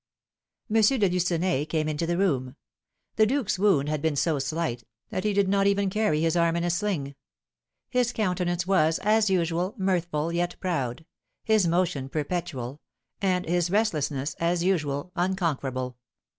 M. 0.67 0.81
de 0.81 1.07
Lucenay 1.07 1.63
came 1.63 1.87
into 1.87 2.07
the 2.07 2.17
room. 2.17 2.55
The 3.17 3.27
duke's 3.27 3.59
wound 3.59 3.87
had 3.87 4.01
been 4.01 4.15
so 4.15 4.39
slight, 4.39 4.83
that 5.11 5.23
he 5.23 5.31
did 5.31 5.47
not 5.47 5.67
even 5.67 5.91
carry 5.91 6.21
his 6.21 6.35
arm 6.35 6.55
in 6.55 6.63
a 6.63 6.71
sling. 6.71 7.13
His 7.87 8.11
countenance 8.11 8.65
was, 8.65 8.97
as 9.03 9.29
usual, 9.29 9.75
mirthful, 9.77 10.33
yet 10.33 10.55
proud; 10.59 11.05
his 11.43 11.67
motion 11.67 12.09
perpetual; 12.09 12.81
and 13.21 13.45
his 13.47 13.69
restlessness, 13.69 14.33
as 14.39 14.63
usual, 14.63 15.11
unconquerable. 15.15 15.97